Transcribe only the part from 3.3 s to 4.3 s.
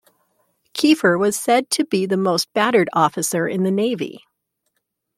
in the Navy.